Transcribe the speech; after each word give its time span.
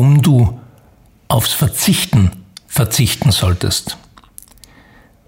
warum 0.00 0.22
du 0.22 0.58
aufs 1.28 1.52
Verzichten 1.52 2.30
verzichten 2.66 3.32
solltest. 3.32 3.98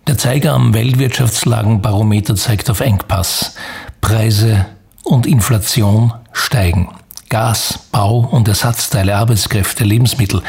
Der 0.06 0.16
Zeiger 0.16 0.54
am 0.54 0.72
Weltwirtschaftslagenbarometer 0.72 2.36
zeigt 2.36 2.70
auf 2.70 2.80
Engpass. 2.80 3.54
Preise 4.00 4.64
und 5.04 5.26
Inflation 5.26 6.14
steigen. 6.32 6.88
Gas, 7.28 7.80
Bau 7.92 8.20
und 8.20 8.48
Ersatzteile, 8.48 9.14
Arbeitskräfte, 9.14 9.84
Lebensmittel. 9.84 10.42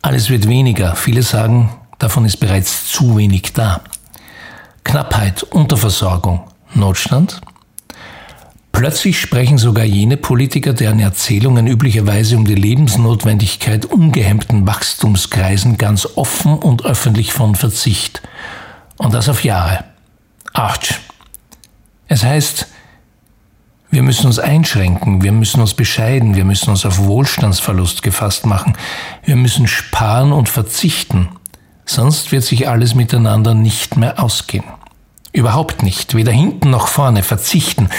Alles 0.00 0.30
wird 0.30 0.48
weniger. 0.48 0.96
Viele 0.96 1.22
sagen, 1.22 1.68
davon 1.98 2.24
ist 2.24 2.38
bereits 2.38 2.90
zu 2.90 3.18
wenig 3.18 3.52
da. 3.52 3.82
Knappheit, 4.82 5.42
Unterversorgung, 5.42 6.44
Notstand. 6.72 7.42
Plötzlich 8.78 9.20
sprechen 9.20 9.58
sogar 9.58 9.84
jene 9.84 10.16
Politiker, 10.16 10.72
deren 10.72 11.00
Erzählungen 11.00 11.66
üblicherweise 11.66 12.36
um 12.36 12.44
die 12.44 12.54
Lebensnotwendigkeit 12.54 13.86
ungehemmten 13.86 14.68
Wachstumskreisen 14.68 15.78
ganz 15.78 16.06
offen 16.14 16.56
und 16.56 16.84
öffentlich 16.84 17.32
von 17.32 17.56
Verzicht. 17.56 18.22
Und 18.96 19.14
das 19.14 19.28
auf 19.28 19.42
Jahre. 19.42 19.82
Arch. 20.52 20.94
Es 22.06 22.22
heißt, 22.22 22.68
wir 23.90 24.04
müssen 24.04 24.26
uns 24.26 24.38
einschränken, 24.38 25.24
wir 25.24 25.32
müssen 25.32 25.60
uns 25.60 25.74
bescheiden, 25.74 26.36
wir 26.36 26.44
müssen 26.44 26.70
uns 26.70 26.86
auf 26.86 26.98
Wohlstandsverlust 26.98 28.04
gefasst 28.04 28.46
machen, 28.46 28.76
wir 29.24 29.34
müssen 29.34 29.66
sparen 29.66 30.30
und 30.30 30.48
verzichten, 30.48 31.30
sonst 31.84 32.30
wird 32.30 32.44
sich 32.44 32.68
alles 32.68 32.94
miteinander 32.94 33.54
nicht 33.54 33.96
mehr 33.96 34.22
ausgehen. 34.22 34.66
Überhaupt 35.32 35.82
nicht, 35.82 36.14
weder 36.14 36.32
hinten 36.32 36.70
noch 36.70 36.86
vorne, 36.86 37.24
verzichten. 37.24 37.90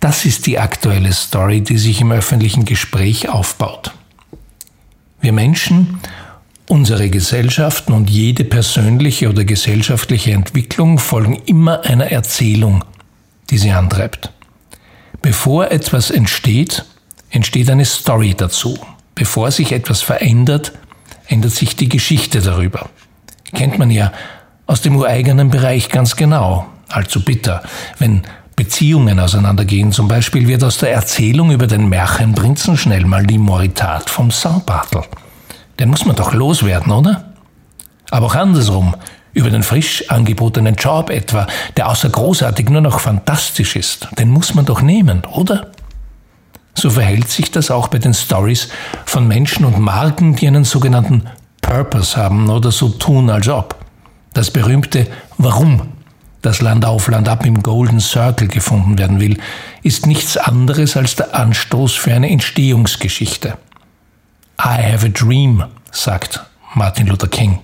Das 0.00 0.24
ist 0.24 0.46
die 0.46 0.58
aktuelle 0.58 1.12
Story, 1.12 1.60
die 1.60 1.78
sich 1.78 2.00
im 2.00 2.12
öffentlichen 2.12 2.64
Gespräch 2.64 3.28
aufbaut. 3.28 3.92
Wir 5.20 5.32
Menschen, 5.32 5.98
unsere 6.68 7.10
Gesellschaften 7.10 7.92
und 7.92 8.08
jede 8.08 8.44
persönliche 8.44 9.28
oder 9.28 9.44
gesellschaftliche 9.44 10.32
Entwicklung 10.32 10.98
folgen 10.98 11.34
immer 11.46 11.84
einer 11.84 12.12
Erzählung, 12.12 12.84
die 13.50 13.58
sie 13.58 13.72
antreibt. 13.72 14.30
Bevor 15.20 15.72
etwas 15.72 16.10
entsteht, 16.10 16.84
entsteht 17.30 17.68
eine 17.68 17.84
Story 17.84 18.34
dazu. 18.36 18.78
Bevor 19.16 19.50
sich 19.50 19.72
etwas 19.72 20.00
verändert, 20.02 20.72
ändert 21.26 21.52
sich 21.52 21.74
die 21.74 21.88
Geschichte 21.88 22.40
darüber. 22.40 22.88
Kennt 23.52 23.78
man 23.78 23.90
ja 23.90 24.12
aus 24.66 24.80
dem 24.80 24.94
ureigenen 24.94 25.50
Bereich 25.50 25.88
ganz 25.88 26.14
genau. 26.14 26.66
Allzu 26.88 27.24
bitter. 27.24 27.62
Wenn 27.98 28.22
Beziehungen 28.58 29.20
auseinandergehen 29.20 29.92
zum 29.92 30.08
Beispiel, 30.08 30.48
wird 30.48 30.64
aus 30.64 30.78
der 30.78 30.92
Erzählung 30.92 31.52
über 31.52 31.68
den 31.68 31.88
Märchenprinzen 31.88 32.76
schnell 32.76 33.04
mal 33.04 33.24
die 33.24 33.38
Moritat 33.38 34.10
vom 34.10 34.32
Saubartel. 34.32 35.04
Den 35.78 35.90
muss 35.90 36.04
man 36.04 36.16
doch 36.16 36.34
loswerden, 36.34 36.90
oder? 36.90 37.32
Aber 38.10 38.26
auch 38.26 38.34
andersrum, 38.34 38.96
über 39.32 39.50
den 39.50 39.62
frisch 39.62 40.10
angebotenen 40.10 40.74
Job 40.74 41.08
etwa, 41.10 41.46
der 41.76 41.88
außer 41.88 42.08
großartig 42.08 42.68
nur 42.68 42.80
noch 42.80 42.98
fantastisch 42.98 43.76
ist, 43.76 44.08
den 44.18 44.28
muss 44.28 44.54
man 44.54 44.64
doch 44.64 44.82
nehmen, 44.82 45.22
oder? 45.24 45.68
So 46.74 46.90
verhält 46.90 47.28
sich 47.28 47.52
das 47.52 47.70
auch 47.70 47.86
bei 47.86 47.98
den 47.98 48.12
Stories 48.12 48.70
von 49.04 49.28
Menschen 49.28 49.66
und 49.66 49.78
Marken, 49.78 50.34
die 50.34 50.48
einen 50.48 50.64
sogenannten 50.64 51.22
Purpose 51.60 52.16
haben 52.16 52.50
oder 52.50 52.72
so 52.72 52.88
tun, 52.88 53.30
als 53.30 53.48
ob. 53.48 53.76
Das 54.34 54.50
berühmte 54.50 55.06
Warum, 55.36 55.82
das 56.42 56.60
Land 56.60 56.84
auf 56.84 57.08
Land 57.08 57.28
ab 57.28 57.44
im 57.44 57.62
Golden 57.62 58.00
Circle 58.00 58.48
gefunden 58.48 58.98
werden 58.98 59.20
will, 59.20 59.38
ist 59.82 60.06
nichts 60.06 60.36
anderes 60.36 60.96
als 60.96 61.16
der 61.16 61.34
Anstoß 61.34 61.94
für 61.94 62.14
eine 62.14 62.30
Entstehungsgeschichte. 62.30 63.58
I 64.60 64.92
have 64.92 65.06
a 65.06 65.08
dream, 65.08 65.64
sagt 65.90 66.44
Martin 66.74 67.06
Luther 67.06 67.28
King. 67.28 67.60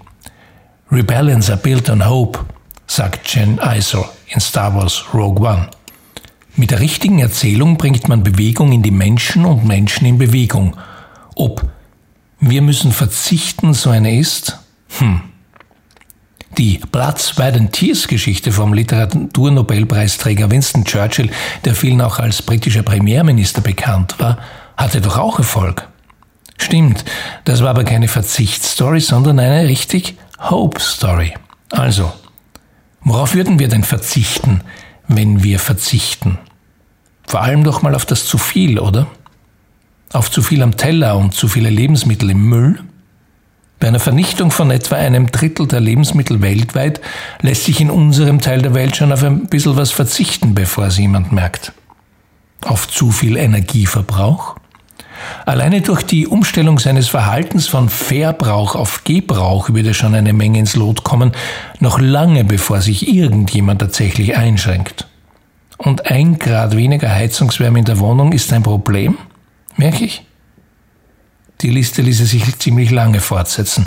Rebellions 0.91 1.51
are 1.51 1.59
built 1.59 1.91
on 1.91 2.09
hope, 2.09 2.39
sagt 2.87 3.35
Jen 3.35 3.59
Iser 3.62 4.09
in 4.29 4.41
Star 4.41 4.75
Wars 4.75 5.05
Rogue 5.12 5.47
One. 5.47 5.69
Mit 6.56 6.71
der 6.71 6.81
richtigen 6.81 7.19
Erzählung 7.19 7.77
bringt 7.77 8.09
man 8.09 8.23
Bewegung 8.23 8.71
in 8.73 8.83
die 8.83 8.93
Menschen 8.93 9.45
und 9.45 9.65
Menschen 9.65 10.06
in 10.06 10.19
Bewegung. 10.19 10.77
Ob 11.35 11.69
wir 12.39 12.62
müssen 12.62 12.93
verzichten 12.93 13.75
so 13.75 13.91
eine 13.91 14.17
ist? 14.17 14.59
Hm. 14.99 15.23
Die 16.59 16.79
Blood, 16.93 17.19
Sweat 17.19 17.57
and 17.57 17.73
Tears 17.73 18.07
Geschichte 18.07 18.53
vom 18.53 18.75
Literaturnobelpreisträger 18.75 20.51
Winston 20.53 20.85
Churchill, 20.85 21.31
der 21.65 21.75
vielen 21.75 22.01
auch 22.01 22.21
als 22.21 22.43
britischer 22.43 22.85
Premierminister 22.85 23.61
bekannt 23.61 24.15
war, 24.19 24.39
hatte 24.77 25.01
doch 25.01 25.19
auch 25.19 25.39
Erfolg. 25.39 25.89
Stimmt, 26.57 27.05
das 27.45 27.61
war 27.63 27.71
aber 27.71 27.83
keine 27.83 28.07
Verzichtsstory, 28.07 29.01
sondern 29.01 29.41
eine 29.41 29.67
richtig 29.67 30.17
Hope 30.39 30.81
Story. 30.81 31.35
Also, 31.71 32.13
worauf 33.01 33.35
würden 33.35 33.59
wir 33.59 33.69
denn 33.69 33.83
verzichten, 33.83 34.61
wenn 35.09 35.43
wir 35.43 35.59
verzichten? 35.59 36.39
Vor 37.27 37.43
allem 37.43 37.65
doch 37.65 37.83
mal 37.83 37.97
auf 37.97 38.07
das 38.07 38.27
zu 38.27 38.39
viel, 38.39 38.79
oder? 38.79 39.09
Auf 40.13 40.31
zu 40.31 40.41
viel 40.41 40.63
am 40.63 40.77
Teller 40.77 41.17
und 41.17 41.35
zu 41.35 41.49
viele 41.49 41.71
Lebensmittel 41.71 42.31
im 42.31 42.49
Müll? 42.49 42.79
Bei 43.84 43.89
einer 43.89 44.00
Vernichtung 44.00 44.50
von 44.50 44.71
etwa 44.71 44.97
einem 44.97 45.31
Drittel 45.31 45.69
der 45.69 45.81
Lebensmittel 45.81 46.41
weltweit 46.41 47.03
lässt 47.43 47.65
sich 47.65 47.83
in 47.83 47.91
unserem 47.91 48.41
Teil 48.41 48.62
der 48.62 48.72
Welt 48.72 48.97
schon 48.97 49.12
auf 49.12 49.22
ein 49.22 49.45
bisschen 49.49 49.77
was 49.77 49.91
verzichten, 49.91 50.55
bevor 50.55 50.87
es 50.87 50.97
jemand 50.97 51.33
merkt. 51.33 51.75
Auf 52.65 52.89
zu 52.89 53.11
viel 53.11 53.37
Energieverbrauch? 53.37 54.56
Alleine 55.44 55.83
durch 55.83 56.03
die 56.03 56.27
Umstellung 56.27 56.78
seines 56.78 57.09
Verhaltens 57.09 57.67
von 57.67 57.91
Verbrauch 57.91 58.75
auf 58.75 59.05
Gebrauch 59.05 59.69
würde 59.69 59.93
schon 59.93 60.15
eine 60.15 60.33
Menge 60.33 60.61
ins 60.61 60.77
Lot 60.77 61.05
kommen, 61.05 61.33
noch 61.78 62.00
lange 62.00 62.43
bevor 62.43 62.81
sich 62.81 63.15
irgendjemand 63.15 63.83
tatsächlich 63.83 64.34
einschränkt. 64.34 65.09
Und 65.77 66.06
ein 66.06 66.39
Grad 66.39 66.75
weniger 66.75 67.11
Heizungswärme 67.11 67.81
in 67.81 67.84
der 67.84 67.99
Wohnung 67.99 68.33
ist 68.33 68.50
ein 68.55 68.62
Problem? 68.62 69.19
Merke 69.77 70.06
ich? 70.06 70.25
Die 71.65 71.71
Liste 71.71 72.03
ließe 72.03 72.27
sich 72.27 72.59
ziemlich 72.59 72.91
lange 72.91 73.21
fortsetzen. 73.21 73.87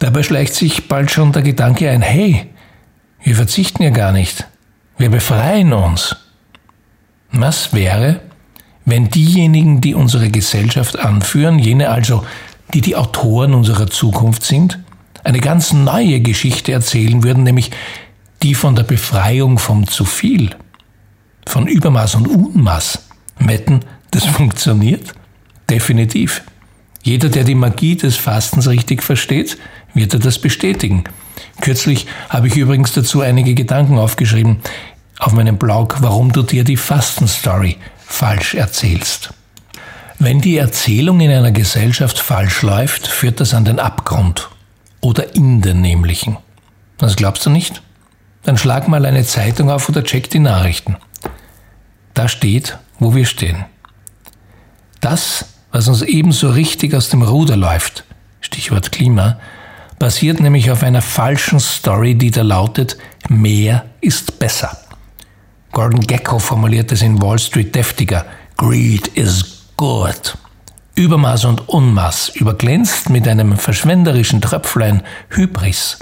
Dabei 0.00 0.24
schleicht 0.24 0.54
sich 0.54 0.88
bald 0.88 1.08
schon 1.08 1.30
der 1.30 1.42
Gedanke 1.42 1.88
ein, 1.88 2.02
hey, 2.02 2.48
wir 3.22 3.36
verzichten 3.36 3.84
ja 3.84 3.90
gar 3.90 4.10
nicht. 4.10 4.48
Wir 4.98 5.08
befreien 5.08 5.72
uns. 5.72 6.16
Was 7.30 7.72
wäre, 7.72 8.22
wenn 8.84 9.08
diejenigen, 9.08 9.80
die 9.80 9.94
unsere 9.94 10.30
Gesellschaft 10.30 10.98
anführen, 10.98 11.60
jene 11.60 11.90
also, 11.90 12.24
die 12.74 12.80
die 12.80 12.96
Autoren 12.96 13.54
unserer 13.54 13.86
Zukunft 13.86 14.42
sind, 14.42 14.80
eine 15.22 15.38
ganz 15.38 15.72
neue 15.72 16.18
Geschichte 16.18 16.72
erzählen 16.72 17.22
würden, 17.22 17.44
nämlich 17.44 17.70
die 18.42 18.56
von 18.56 18.74
der 18.74 18.82
Befreiung 18.82 19.60
vom 19.60 19.86
zu 19.86 20.04
viel, 20.04 20.56
von 21.46 21.68
Übermaß 21.68 22.16
und 22.16 22.26
Unmaß. 22.26 22.98
Wetten, 23.38 23.82
das 24.10 24.24
funktioniert? 24.24 25.14
Definitiv. 25.70 26.42
Jeder, 27.06 27.28
der 27.28 27.44
die 27.44 27.54
Magie 27.54 27.94
des 27.94 28.16
Fastens 28.16 28.66
richtig 28.66 29.00
versteht, 29.00 29.58
wird 29.94 30.12
er 30.12 30.18
das 30.18 30.40
bestätigen. 30.40 31.04
Kürzlich 31.60 32.08
habe 32.28 32.48
ich 32.48 32.56
übrigens 32.56 32.94
dazu 32.94 33.20
einige 33.20 33.54
Gedanken 33.54 33.96
aufgeschrieben 33.96 34.58
auf 35.20 35.32
meinem 35.32 35.56
Blog, 35.56 35.98
warum 36.00 36.32
du 36.32 36.42
dir 36.42 36.64
die 36.64 36.76
Fastenstory 36.76 37.76
falsch 38.04 38.54
erzählst. 38.54 39.32
Wenn 40.18 40.40
die 40.40 40.56
Erzählung 40.56 41.20
in 41.20 41.30
einer 41.30 41.52
Gesellschaft 41.52 42.18
falsch 42.18 42.62
läuft, 42.62 43.06
führt 43.06 43.38
das 43.38 43.54
an 43.54 43.64
den 43.64 43.78
Abgrund 43.78 44.48
oder 45.00 45.32
in 45.36 45.62
den 45.62 45.82
nämlichen. 45.82 46.38
Das 46.98 47.14
glaubst 47.14 47.46
du 47.46 47.50
nicht? 47.50 47.82
Dann 48.42 48.58
schlag 48.58 48.88
mal 48.88 49.06
eine 49.06 49.24
Zeitung 49.24 49.70
auf 49.70 49.88
oder 49.88 50.02
check 50.02 50.28
die 50.28 50.40
Nachrichten. 50.40 50.96
Da 52.14 52.26
steht, 52.26 52.78
wo 52.98 53.14
wir 53.14 53.26
stehen. 53.26 53.64
Das, 55.00 55.55
was 55.76 55.88
uns 55.88 56.00
ebenso 56.00 56.48
richtig 56.48 56.94
aus 56.94 57.10
dem 57.10 57.20
Ruder 57.20 57.54
läuft, 57.54 58.04
Stichwort 58.40 58.92
Klima, 58.92 59.38
basiert 59.98 60.40
nämlich 60.40 60.70
auf 60.70 60.82
einer 60.82 61.02
falschen 61.02 61.60
Story, 61.60 62.14
die 62.14 62.30
da 62.30 62.40
lautet, 62.40 62.96
mehr 63.28 63.84
ist 64.00 64.38
besser. 64.38 64.78
Gordon 65.72 66.00
Gecko 66.00 66.38
formuliert 66.38 66.92
es 66.92 67.02
in 67.02 67.20
Wall 67.20 67.38
Street 67.38 67.74
deftiger. 67.74 68.24
Greed 68.56 69.08
is 69.08 69.66
good. 69.76 70.38
Übermaß 70.94 71.44
und 71.44 71.68
Unmaß 71.68 72.30
überglänzt 72.30 73.10
mit 73.10 73.28
einem 73.28 73.58
verschwenderischen 73.58 74.40
Tröpflein 74.40 75.02
Hybris. 75.28 75.98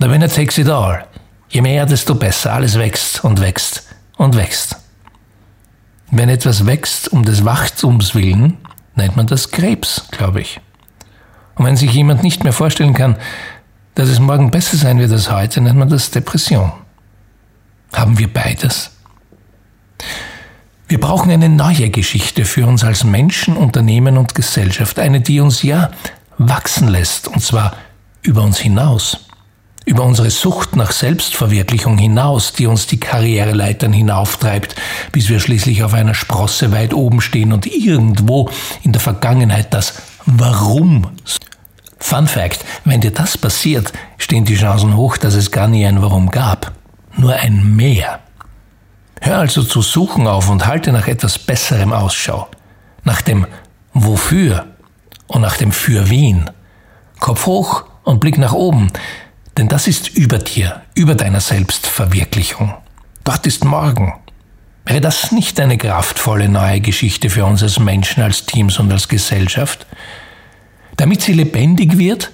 The 0.00 0.10
winner 0.10 0.28
takes 0.28 0.58
it 0.58 0.68
all. 0.68 1.04
Je 1.48 1.60
mehr, 1.60 1.86
desto 1.86 2.16
besser. 2.16 2.54
Alles 2.54 2.76
wächst 2.76 3.22
und 3.22 3.40
wächst 3.40 3.84
und 4.16 4.34
wächst. 4.34 4.74
Wenn 6.10 6.28
etwas 6.28 6.66
wächst 6.66 7.12
um 7.12 7.24
des 7.24 7.44
Wachstums 7.44 8.16
willen, 8.16 8.56
nennt 9.00 9.16
man 9.16 9.26
das 9.26 9.50
Krebs, 9.50 10.06
glaube 10.10 10.40
ich. 10.40 10.60
Und 11.56 11.64
wenn 11.64 11.76
sich 11.76 11.92
jemand 11.92 12.22
nicht 12.22 12.44
mehr 12.44 12.52
vorstellen 12.52 12.94
kann, 12.94 13.16
dass 13.94 14.08
es 14.08 14.20
morgen 14.20 14.50
besser 14.50 14.76
sein 14.76 14.98
wird 14.98 15.10
als 15.10 15.30
heute, 15.30 15.60
nennt 15.60 15.78
man 15.78 15.88
das 15.88 16.10
Depression. 16.10 16.72
Haben 17.92 18.18
wir 18.18 18.32
beides? 18.32 18.92
Wir 20.86 21.00
brauchen 21.00 21.30
eine 21.30 21.48
neue 21.48 21.90
Geschichte 21.90 22.44
für 22.44 22.66
uns 22.66 22.84
als 22.84 23.04
Menschen, 23.04 23.56
Unternehmen 23.56 24.16
und 24.16 24.34
Gesellschaft. 24.34 24.98
Eine, 24.98 25.20
die 25.20 25.40
uns 25.40 25.62
ja 25.62 25.90
wachsen 26.38 26.88
lässt, 26.88 27.28
und 27.28 27.42
zwar 27.42 27.76
über 28.22 28.42
uns 28.42 28.58
hinaus. 28.58 29.26
Über 29.90 30.04
unsere 30.04 30.30
Sucht 30.30 30.76
nach 30.76 30.92
Selbstverwirklichung 30.92 31.98
hinaus, 31.98 32.52
die 32.52 32.68
uns 32.68 32.86
die 32.86 33.00
Karriereleitern 33.00 33.92
hinauftreibt, 33.92 34.76
bis 35.10 35.28
wir 35.28 35.40
schließlich 35.40 35.82
auf 35.82 35.94
einer 35.94 36.14
Sprosse 36.14 36.70
weit 36.70 36.94
oben 36.94 37.20
stehen 37.20 37.52
und 37.52 37.66
irgendwo 37.66 38.48
in 38.84 38.92
der 38.92 39.00
Vergangenheit 39.00 39.74
das 39.74 39.94
Warum. 40.26 41.08
Fun 41.98 42.28
Fact, 42.28 42.64
wenn 42.84 43.00
dir 43.00 43.10
das 43.10 43.36
passiert, 43.36 43.92
stehen 44.16 44.44
die 44.44 44.54
Chancen 44.54 44.94
hoch, 44.94 45.16
dass 45.16 45.34
es 45.34 45.50
gar 45.50 45.66
nie 45.66 45.84
ein 45.84 46.00
Warum 46.00 46.30
gab. 46.30 46.70
Nur 47.16 47.34
ein 47.34 47.74
Mehr. 47.74 48.20
Hör 49.20 49.38
also 49.38 49.64
zu 49.64 49.82
suchen 49.82 50.28
auf 50.28 50.48
und 50.50 50.68
halte 50.68 50.92
nach 50.92 51.08
etwas 51.08 51.36
Besserem 51.36 51.92
Ausschau. 51.92 52.46
Nach 53.02 53.22
dem 53.22 53.44
Wofür 53.92 54.66
und 55.26 55.40
nach 55.40 55.56
dem 55.56 55.72
Für 55.72 56.08
wen. 56.10 56.48
Kopf 57.18 57.46
hoch 57.46 57.86
und 58.04 58.20
Blick 58.20 58.38
nach 58.38 58.52
oben, 58.52 58.92
denn 59.60 59.68
das 59.68 59.86
ist 59.88 60.16
über 60.16 60.38
dir, 60.38 60.80
über 60.94 61.14
deiner 61.14 61.40
Selbstverwirklichung. 61.40 62.72
Dort 63.24 63.46
ist 63.46 63.62
morgen. 63.62 64.14
Wäre 64.86 65.02
das 65.02 65.32
nicht 65.32 65.60
eine 65.60 65.76
kraftvolle 65.76 66.48
neue 66.48 66.80
Geschichte 66.80 67.28
für 67.28 67.44
uns 67.44 67.62
als 67.62 67.78
Menschen, 67.78 68.22
als 68.22 68.46
Teams 68.46 68.78
und 68.78 68.90
als 68.90 69.06
Gesellschaft? 69.06 69.86
Damit 70.96 71.20
sie 71.20 71.34
lebendig 71.34 71.98
wird, 71.98 72.30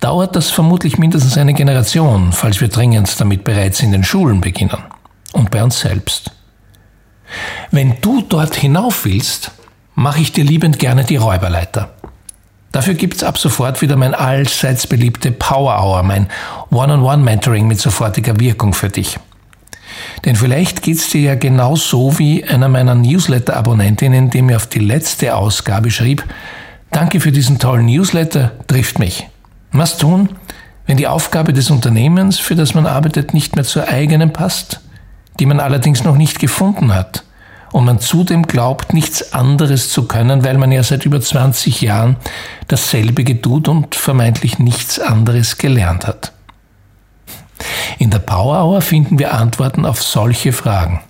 dauert 0.00 0.36
das 0.36 0.50
vermutlich 0.50 0.98
mindestens 0.98 1.38
eine 1.38 1.54
Generation, 1.54 2.30
falls 2.30 2.60
wir 2.60 2.68
dringend 2.68 3.18
damit 3.18 3.42
bereits 3.42 3.80
in 3.80 3.92
den 3.92 4.04
Schulen 4.04 4.42
beginnen 4.42 4.76
und 5.32 5.50
bei 5.50 5.64
uns 5.64 5.80
selbst. 5.80 6.30
Wenn 7.70 8.02
du 8.02 8.20
dort 8.20 8.54
hinauf 8.54 9.06
willst, 9.06 9.52
mache 9.94 10.20
ich 10.20 10.32
dir 10.32 10.44
liebend 10.44 10.78
gerne 10.78 11.04
die 11.04 11.16
Räuberleiter. 11.16 11.94
Dafür 12.72 12.94
gibt's 12.94 13.22
ab 13.22 13.38
sofort 13.38 13.82
wieder 13.82 13.96
mein 13.96 14.14
allseits 14.14 14.86
beliebte 14.86 15.32
Power 15.32 15.82
Hour, 15.82 16.02
mein 16.02 16.28
One-on-One-Mentoring 16.70 17.66
mit 17.66 17.80
sofortiger 17.80 18.38
Wirkung 18.38 18.72
für 18.72 18.88
dich. 18.88 19.18
Denn 20.24 20.36
vielleicht 20.36 20.82
geht's 20.82 21.10
dir 21.10 21.20
ja 21.20 21.34
genau 21.34 21.74
so 21.74 22.18
wie 22.18 22.44
einer 22.44 22.68
meiner 22.68 22.94
Newsletter-Abonnentinnen, 22.94 24.30
die 24.30 24.42
mir 24.42 24.56
auf 24.56 24.66
die 24.66 24.78
letzte 24.78 25.34
Ausgabe 25.34 25.90
schrieb, 25.90 26.24
Danke 26.92 27.20
für 27.20 27.30
diesen 27.30 27.60
tollen 27.60 27.86
Newsletter, 27.86 28.50
trifft 28.66 28.98
mich. 28.98 29.28
Was 29.70 29.96
tun, 29.96 30.30
wenn 30.86 30.96
die 30.96 31.06
Aufgabe 31.06 31.52
des 31.52 31.70
Unternehmens, 31.70 32.40
für 32.40 32.56
das 32.56 32.74
man 32.74 32.86
arbeitet, 32.86 33.32
nicht 33.32 33.54
mehr 33.54 33.64
zur 33.64 33.86
eigenen 33.86 34.32
passt? 34.32 34.80
die 35.40 35.46
man 35.46 35.58
allerdings 35.58 36.04
noch 36.04 36.16
nicht 36.16 36.38
gefunden 36.38 36.94
hat 36.94 37.24
und 37.72 37.84
man 37.84 38.00
zudem 38.00 38.46
glaubt, 38.46 38.92
nichts 38.92 39.32
anderes 39.32 39.90
zu 39.90 40.06
können, 40.06 40.44
weil 40.44 40.58
man 40.58 40.72
ja 40.72 40.82
seit 40.82 41.06
über 41.06 41.20
20 41.20 41.80
Jahren 41.80 42.16
dasselbe 42.68 43.24
tut 43.40 43.68
und 43.68 43.94
vermeintlich 43.94 44.58
nichts 44.58 44.98
anderes 44.98 45.58
gelernt 45.58 46.06
hat. 46.06 46.32
In 47.98 48.10
der 48.10 48.18
Power 48.18 48.64
Hour 48.64 48.80
finden 48.80 49.18
wir 49.18 49.34
Antworten 49.34 49.84
auf 49.84 50.02
solche 50.02 50.52
Fragen. 50.52 51.00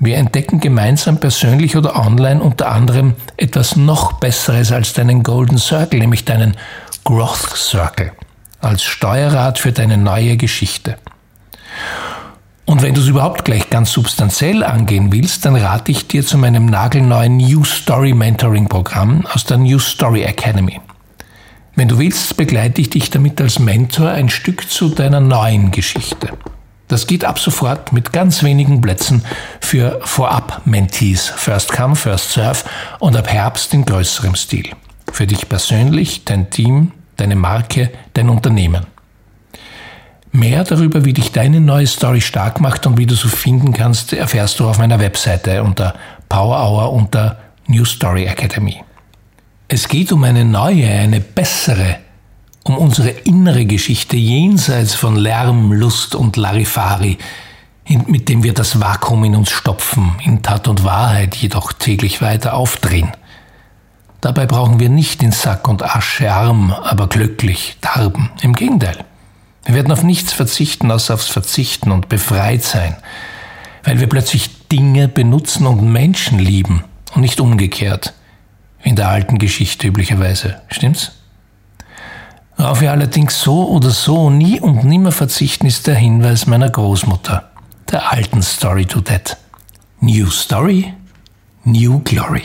Wir 0.00 0.16
entdecken 0.16 0.60
gemeinsam 0.60 1.18
persönlich 1.18 1.76
oder 1.76 1.96
online 1.96 2.40
unter 2.40 2.70
anderem 2.70 3.14
etwas 3.36 3.74
noch 3.74 4.14
Besseres 4.14 4.70
als 4.70 4.92
deinen 4.92 5.24
Golden 5.24 5.58
Circle, 5.58 5.98
nämlich 5.98 6.24
deinen 6.24 6.56
Growth 7.04 7.56
Circle, 7.56 8.12
als 8.60 8.84
Steuerrad 8.84 9.58
für 9.58 9.72
deine 9.72 9.96
neue 9.96 10.36
Geschichte. 10.36 10.96
Und 12.68 12.82
wenn 12.82 12.92
du 12.92 13.00
es 13.00 13.08
überhaupt 13.08 13.46
gleich 13.46 13.70
ganz 13.70 13.92
substanziell 13.92 14.62
angehen 14.62 15.10
willst, 15.10 15.46
dann 15.46 15.56
rate 15.56 15.90
ich 15.90 16.06
dir 16.06 16.22
zu 16.22 16.36
meinem 16.36 16.66
nagelneuen 16.66 17.38
New 17.38 17.64
Story 17.64 18.12
Mentoring 18.12 18.68
Programm 18.68 19.24
aus 19.32 19.44
der 19.44 19.56
New 19.56 19.78
Story 19.78 20.24
Academy. 20.24 20.78
Wenn 21.76 21.88
du 21.88 21.98
willst, 21.98 22.36
begleite 22.36 22.82
ich 22.82 22.90
dich 22.90 23.08
damit 23.08 23.40
als 23.40 23.58
Mentor 23.58 24.10
ein 24.10 24.28
Stück 24.28 24.70
zu 24.70 24.90
deiner 24.90 25.20
neuen 25.20 25.70
Geschichte. 25.70 26.34
Das 26.88 27.06
geht 27.06 27.24
ab 27.24 27.38
sofort 27.38 27.94
mit 27.94 28.12
ganz 28.12 28.42
wenigen 28.42 28.82
Plätzen 28.82 29.24
für 29.62 30.00
Vorab-Mentees, 30.02 31.26
First 31.36 31.72
Come, 31.72 31.96
First 31.96 32.32
Serve 32.32 32.64
und 32.98 33.16
ab 33.16 33.32
Herbst 33.32 33.72
in 33.72 33.86
größerem 33.86 34.34
Stil. 34.34 34.68
Für 35.10 35.26
dich 35.26 35.48
persönlich, 35.48 36.26
dein 36.26 36.50
Team, 36.50 36.92
deine 37.16 37.34
Marke, 37.34 37.90
dein 38.12 38.28
Unternehmen. 38.28 38.97
Mehr 40.58 40.64
darüber, 40.64 41.04
wie 41.04 41.12
dich 41.12 41.30
deine 41.30 41.60
neue 41.60 41.86
Story 41.86 42.20
stark 42.20 42.60
macht 42.60 42.84
und 42.84 42.98
wie 42.98 43.06
du 43.06 43.14
so 43.14 43.28
finden 43.28 43.72
kannst, 43.72 44.12
erfährst 44.12 44.58
du 44.58 44.68
auf 44.68 44.78
meiner 44.78 44.98
Webseite 44.98 45.62
unter 45.62 45.94
Power 46.28 46.58
Hour 46.58 46.92
unter 46.92 47.38
New 47.68 47.84
Story 47.84 48.24
Academy. 48.24 48.82
Es 49.68 49.86
geht 49.86 50.10
um 50.10 50.24
eine 50.24 50.44
neue, 50.44 50.88
eine 50.88 51.20
bessere, 51.20 51.98
um 52.64 52.76
unsere 52.76 53.10
innere 53.10 53.66
Geschichte 53.66 54.16
jenseits 54.16 54.94
von 54.94 55.14
Lärm, 55.14 55.72
Lust 55.72 56.16
und 56.16 56.36
Larifari, 56.36 57.18
mit 58.08 58.28
dem 58.28 58.42
wir 58.42 58.52
das 58.52 58.80
Vakuum 58.80 59.22
in 59.22 59.36
uns 59.36 59.52
stopfen, 59.52 60.16
in 60.24 60.42
Tat 60.42 60.66
und 60.66 60.82
Wahrheit 60.82 61.36
jedoch 61.36 61.72
täglich 61.72 62.20
weiter 62.20 62.54
aufdrehen. 62.54 63.12
Dabei 64.20 64.46
brauchen 64.46 64.80
wir 64.80 64.88
nicht 64.88 65.22
in 65.22 65.30
Sack 65.30 65.68
und 65.68 65.84
Asche 65.84 66.32
arm, 66.32 66.72
aber 66.72 67.06
glücklich 67.06 67.76
darben. 67.80 68.30
Im 68.42 68.54
Gegenteil. 68.54 69.04
Wir 69.64 69.74
werden 69.74 69.92
auf 69.92 70.02
nichts 70.02 70.32
verzichten, 70.32 70.90
außer 70.90 71.14
aufs 71.14 71.28
Verzichten 71.28 71.90
und 71.90 72.08
befreit 72.08 72.62
sein, 72.62 72.96
weil 73.84 74.00
wir 74.00 74.08
plötzlich 74.08 74.68
Dinge 74.68 75.08
benutzen 75.08 75.66
und 75.66 75.92
Menschen 75.92 76.38
lieben 76.38 76.84
und 77.14 77.22
nicht 77.22 77.40
umgekehrt, 77.40 78.14
wie 78.82 78.90
in 78.90 78.96
der 78.96 79.08
alten 79.08 79.38
Geschichte 79.38 79.86
üblicherweise. 79.86 80.60
Stimmt's? 80.70 81.12
Worauf 82.56 82.80
wir 82.80 82.90
allerdings 82.90 83.40
so 83.40 83.68
oder 83.68 83.90
so 83.90 84.30
nie 84.30 84.60
und 84.60 84.84
nimmer 84.84 85.12
verzichten, 85.12 85.66
ist 85.66 85.86
der 85.86 85.94
Hinweis 85.94 86.46
meiner 86.46 86.68
Großmutter, 86.68 87.50
der 87.90 88.12
alten 88.12 88.42
Story 88.42 88.84
to 88.84 89.00
That. 89.00 89.36
New 90.00 90.28
Story, 90.30 90.92
New 91.64 92.00
Glory. 92.00 92.42